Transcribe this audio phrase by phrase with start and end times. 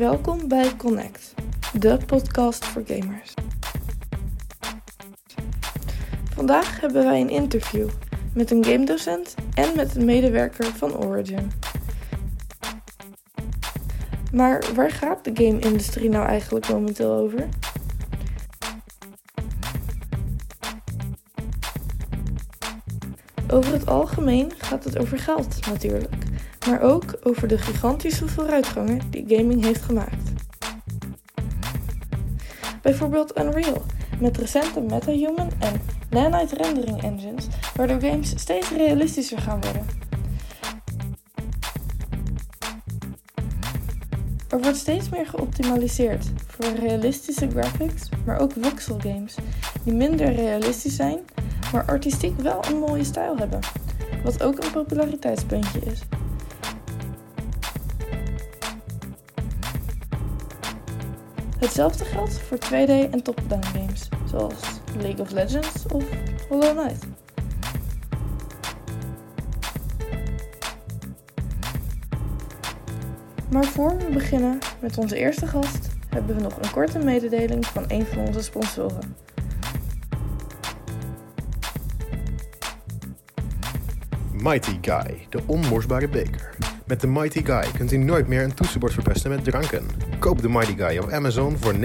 [0.00, 1.34] Welkom bij Connect,
[1.72, 3.34] de podcast voor gamers.
[6.34, 7.88] Vandaag hebben wij een interview
[8.34, 11.52] met een gamedocent en met een medewerker van Origin.
[14.32, 17.48] Maar waar gaat de game-industrie nou eigenlijk momenteel over?
[23.52, 26.14] Over het algemeen gaat het over geld natuurlijk,
[26.66, 30.30] maar ook over de gigantische vooruitgangen die gaming heeft gemaakt.
[32.82, 33.82] Bijvoorbeeld Unreal,
[34.20, 39.86] met recente MetaHuman en Nanite rendering engines, waardoor games steeds realistischer gaan worden.
[44.48, 49.34] Er wordt steeds meer geoptimaliseerd voor realistische graphics, maar ook voxel games,
[49.84, 51.18] die minder realistisch zijn,
[51.72, 53.60] maar artistiek wel een mooie stijl hebben,
[54.24, 56.00] wat ook een populariteitspuntje is.
[61.58, 64.54] Hetzelfde geldt voor 2D en top-down games, zoals
[64.98, 66.04] League of Legends of
[66.48, 67.06] Hollow Knight.
[73.50, 77.84] Maar voor we beginnen met onze eerste gast, hebben we nog een korte mededeling van
[77.88, 79.16] een van onze sponsoren.
[84.42, 86.54] Mighty Guy, de onmorsbare beker.
[86.86, 89.86] Met de Mighty Guy kunt u nooit meer een toetsenbord verpesten met dranken.
[90.18, 91.78] Koop de Mighty Guy op Amazon voor 29,99.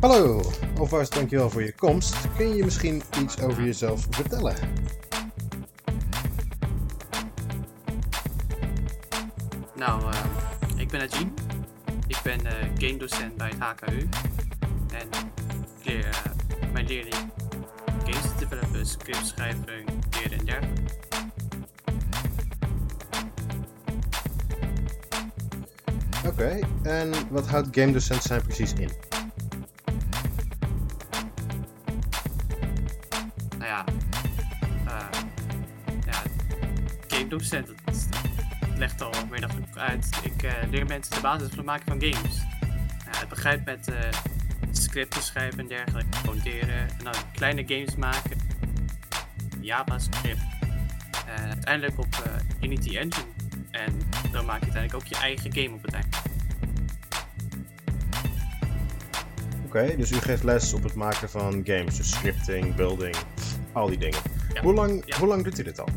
[0.00, 0.42] Hallo,
[0.78, 2.16] alvast dankjewel voor je komst.
[2.36, 4.54] Kun je misschien iets over jezelf vertellen?
[9.74, 10.20] Nou, uh,
[10.76, 11.34] ik ben Ajin.
[12.06, 14.08] Ik ben uh, game docent bij het HKU.
[14.92, 15.08] En
[15.78, 16.39] ik leer uh, mijn
[16.90, 17.32] leerling
[18.04, 20.82] games developen, script schrijven, leren en dergelijke.
[26.26, 28.90] Oké, okay, en wat houdt game docent zijn precies in?
[33.58, 33.84] Nou ja,
[36.06, 36.22] ja
[37.08, 38.08] game docent, dat
[38.76, 40.08] legt al meer dan genoeg uit.
[40.22, 42.36] Ik uh, leer mensen de basis van het maken van games.
[42.36, 43.96] Uh, het begrijpt met uh,
[44.90, 48.38] scripten schrijven en dergelijke, monteren en dan kleine games maken.
[49.60, 50.42] JavaScript.
[51.26, 53.26] En uiteindelijk op Unity Engine.
[53.70, 53.98] En
[54.32, 56.16] dan maak je uiteindelijk ook je eigen game op het eind.
[59.64, 63.16] Oké, okay, dus u geeft les op het maken van games, dus scripting, building,
[63.72, 64.20] al die dingen.
[64.54, 64.62] Ja.
[64.62, 65.18] Hoe, lang, ja.
[65.18, 65.88] hoe lang doet u dit al?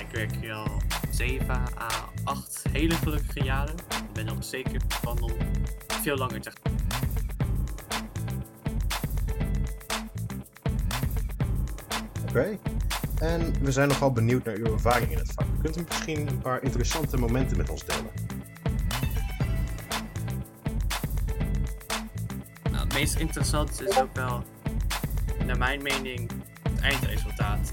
[0.00, 0.87] ik werk hier al
[1.18, 1.88] 7 à
[2.24, 3.74] 8 hele gelukkige jaren.
[3.74, 5.32] Ik ben nog zeker van om
[6.02, 6.76] veel langer te gaan.
[12.28, 12.28] Oké.
[12.28, 12.58] Okay.
[13.18, 15.46] En we zijn nogal benieuwd naar uw ervaring in het vak.
[15.62, 18.10] Kunt u misschien een paar interessante momenten met ons delen?
[22.70, 24.44] Nou, het meest interessante is ook wel,
[25.46, 26.30] naar mijn mening,
[26.62, 27.72] het eindresultaat.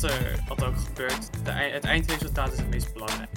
[0.00, 3.30] Wat er, wat ook gebeurt, de, het eindresultaat is het meest belangrijk.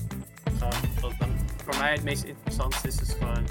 [1.02, 1.30] Wat dan
[1.64, 3.48] voor mij het meest interessant is, is gewoon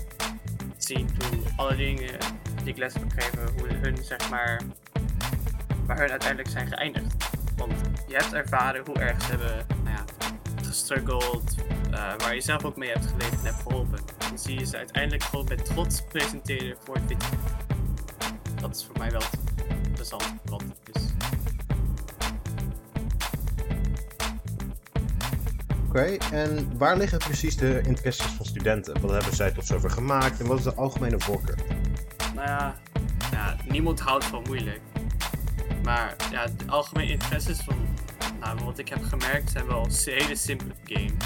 [0.77, 2.19] zien hoe alle dingen
[2.57, 4.61] die ik les heb gegeven, hoe hun zeg maar,
[5.87, 7.15] waar hun uiteindelijk zijn geëindigd.
[7.57, 7.73] Want
[8.09, 10.05] je hebt ervaren hoe erg ze hebben nou ja,
[10.65, 11.55] gestruggeld,
[11.91, 13.99] uh, waar je zelf ook mee hebt geleefd en hebt geholpen.
[14.19, 17.29] Dan zie je ze uiteindelijk gewoon met trots presenteren voor het video.
[18.61, 19.23] Dat is voor mij wel
[19.83, 20.25] interessant,
[20.93, 21.03] is.
[25.89, 29.01] Okay, en waar liggen precies de interesses van studenten?
[29.01, 31.59] Wat hebben zij tot zover gemaakt en wat is de algemene voorkeur?
[32.35, 32.77] Nou ja,
[33.33, 34.81] ja niemand houdt van moeilijk.
[35.83, 37.77] Maar ja, de algemene interesses van
[38.41, 41.25] nou, wat ik heb gemerkt zijn wel hele simpele games.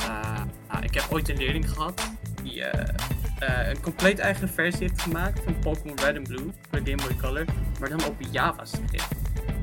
[0.00, 2.10] Uh, nou, ik heb ooit een leerling gehad
[2.42, 2.64] die uh,
[3.42, 7.16] uh, een compleet eigen versie heeft gemaakt van Pokémon Red en Blue voor Game Boy
[7.20, 7.44] Color,
[7.80, 9.08] maar dan op JavaScript.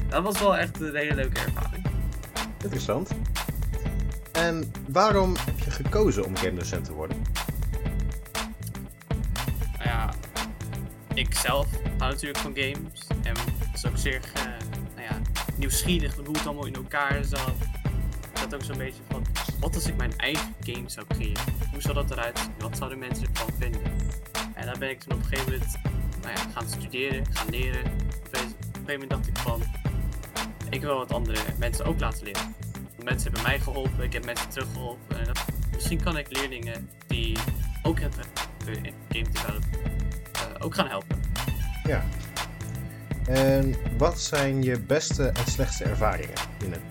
[0.09, 1.85] Dat was wel echt een hele leuke ervaring.
[2.63, 3.09] Interessant.
[4.33, 7.21] En waarom heb je gekozen om game docent te worden?
[9.77, 10.13] Nou ja,
[11.13, 13.07] ik zelf hou natuurlijk van games.
[13.23, 13.33] En
[13.71, 14.43] was ook zeer uh,
[14.95, 15.21] nou ja,
[15.55, 17.53] nieuwsgierig hoe het allemaal in elkaar zat.
[18.31, 19.25] Ik had ook zo'n beetje van,
[19.59, 21.43] wat als ik mijn eigen game zou creëren?
[21.71, 22.51] Hoe zou dat eruit zien?
[22.59, 23.81] Wat zouden mensen ervan vinden?
[24.53, 25.77] En daar ben ik toen op een gegeven moment
[26.21, 27.85] nou ja, gaan studeren, gaan leren.
[27.85, 29.61] Op een gegeven moment dacht ik van,
[30.69, 32.62] ik wil wat andere mensen ook laten leren
[33.03, 35.19] mensen hebben mij geholpen, ik heb mensen teruggeholpen.
[35.19, 37.37] En dat, misschien kan ik leerlingen die
[37.83, 38.23] ook hebben
[38.65, 39.77] in game development
[40.31, 41.21] eh, ook gaan helpen.
[41.83, 42.03] Ja.
[43.27, 46.81] En wat zijn je beste en slechtste ervaringen in het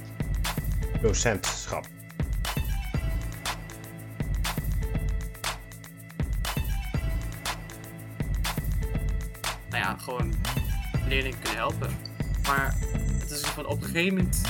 [1.03, 1.87] docentschap?
[9.73, 10.35] nou ja, gewoon
[11.09, 11.91] leerlingen kunnen helpen.
[12.47, 12.75] Maar
[13.19, 14.41] het is van op een gegeven moment,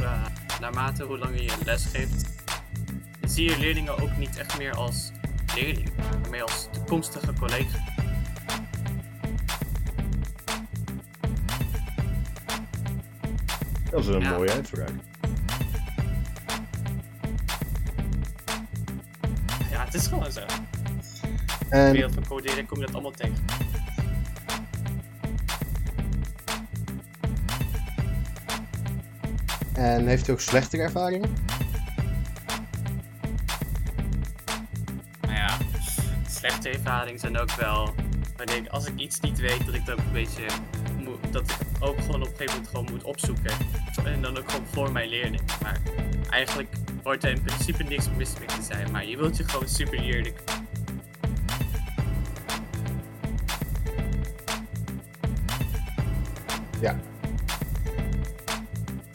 [0.00, 0.26] uh,
[0.60, 2.26] naarmate hoe langer je les geeft,
[3.22, 5.10] zie je leerlingen ook niet echt meer als
[5.54, 7.78] leerling, maar meer als toekomstige collega.
[13.90, 14.30] Dat is een Ja.
[14.36, 14.90] mooie uitspraak.
[19.70, 20.40] Ja, het is gewoon zo.
[20.40, 20.46] In
[21.68, 23.44] de En wereld van coderen kom je dat allemaal tegen.
[29.76, 31.34] En heeft u ook slechtere ervaringen?
[35.26, 35.58] Maar ja,
[36.28, 37.94] slechte ervaringen zijn ook wel.
[38.36, 40.46] Wanneer ik, als ik iets niet weet, dat ik ook een beetje.
[41.30, 43.52] Dat ik ook gewoon op een gegeven moment gewoon moet opzoeken.
[44.04, 45.42] En dan ook gewoon voor mijn leerling.
[45.62, 45.78] Maar
[46.30, 48.90] eigenlijk hoort er in principe niks mis mee te zijn.
[48.90, 50.42] Maar je wilt je gewoon super eerlijk.
[56.80, 56.98] Ja.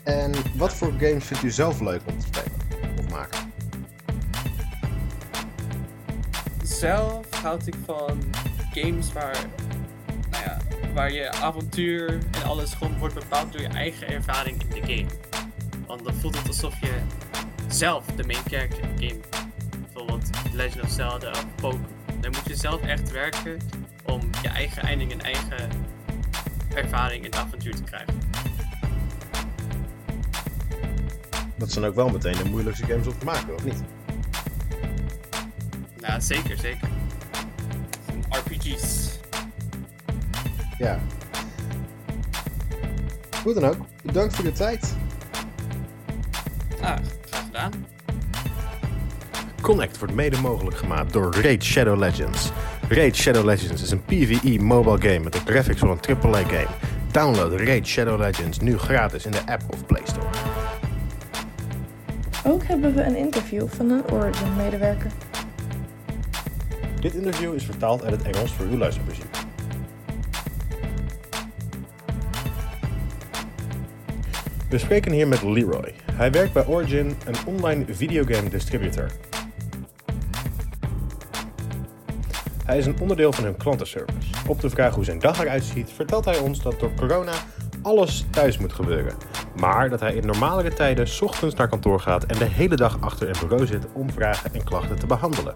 [0.04, 2.52] En wat voor games vindt u zelf leuk om te spelen
[3.00, 3.40] of maken?
[6.64, 8.24] Zelf houd ik van
[8.74, 9.38] games waar.
[10.32, 10.58] Nou ja,
[10.94, 15.10] waar je avontuur en alles gewoon wordt bepaald door je eigen ervaring in de game.
[15.88, 17.02] Want dan voelt het alsof je
[17.68, 19.20] zelf de main character in de game.
[19.82, 21.86] Bijvoorbeeld Legend of Zelda of Pokémon.
[22.20, 23.58] Dan moet je zelf echt werken
[24.06, 25.70] om je eigen einding en eigen
[26.74, 28.20] ervaring in het avontuur te krijgen.
[31.62, 33.84] Dat zijn ook wel meteen de moeilijkste games om te maken, of niet?
[36.00, 36.90] Nou, zeker, zeker.
[38.30, 39.10] RPG's.
[40.78, 41.00] Ja.
[43.44, 44.96] Hoe dan ook, bedankt voor de tijd.
[46.82, 46.98] Ah,
[47.30, 47.72] graag gedaan.
[49.62, 52.52] Connect wordt mede mogelijk gemaakt door Raid Shadow Legends.
[52.90, 56.76] Raid Shadow Legends is een PvE mobile game met de graphics van een AAA game.
[57.12, 60.30] Download Raid Shadow Legends nu gratis in de app of Play Store.
[62.46, 65.12] Ook hebben we een interview van een Origin-medewerker.
[67.02, 69.26] Dit interview is vertaald uit het Engels voor uw luisterplezier.
[74.70, 75.94] We spreken hier met Leroy.
[76.14, 79.12] Hij werkt bij Origin, een online videogame distributor.
[82.66, 84.34] Hij is een onderdeel van hun klantenservice.
[84.48, 87.34] Op de vraag hoe zijn dag eruit ziet, vertelt hij ons dat door corona
[87.82, 89.14] alles thuis moet gebeuren.
[89.60, 93.30] Maar dat hij in normalere tijden ochtends naar kantoor gaat en de hele dag achter
[93.30, 95.56] een bureau zit om vragen en klachten te behandelen.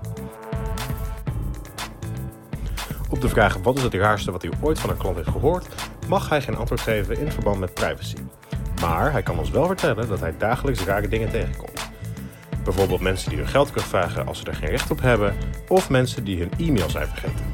[3.09, 5.67] Op de vraag wat is het raarste wat hij ooit van een klant heeft gehoord,
[6.07, 8.17] mag hij geen antwoord geven in verband met privacy.
[8.81, 11.89] Maar hij kan ons wel vertellen dat hij dagelijks rare dingen tegenkomt.
[12.63, 15.35] Bijvoorbeeld mensen die hun geld terugvragen als ze er geen recht op hebben,
[15.67, 17.45] of mensen die hun e-mail zijn vergeten.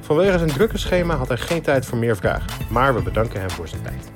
[0.00, 3.50] Vanwege zijn drukke schema had hij geen tijd voor meer vragen, maar we bedanken hem
[3.50, 4.15] voor zijn tijd.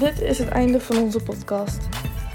[0.00, 1.78] Dit is het einde van onze podcast.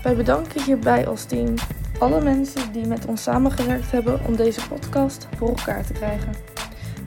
[0.04, 1.54] Wij bedanken hierbij als team
[2.00, 6.34] alle mensen die met ons samengewerkt hebben om deze podcast voor elkaar te krijgen.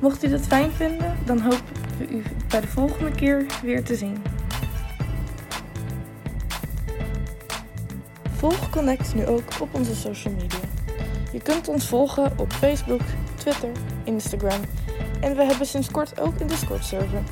[0.00, 1.64] Mocht u dit fijn vinden, dan hopen
[1.98, 4.22] we u bij de volgende keer weer te zien.
[8.30, 10.68] Volg Connect nu ook op onze social media.
[11.32, 13.02] Je kunt ons volgen op Facebook,
[13.34, 13.70] Twitter,
[14.04, 14.60] Instagram
[15.20, 17.22] en we hebben sinds kort ook een Discord-server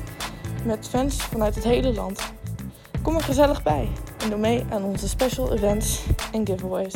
[0.65, 2.35] met fans vanuit het hele land.
[3.07, 3.87] Kom er gezellig bij
[4.23, 6.93] en doe mee aan onze special events en giveaways.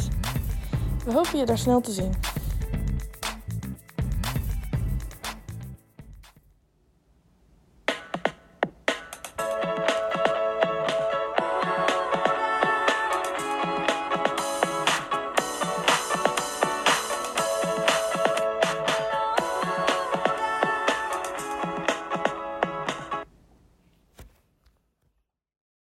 [1.06, 2.14] We hopen je daar snel te zien.